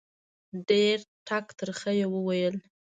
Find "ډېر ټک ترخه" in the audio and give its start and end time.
0.69-1.91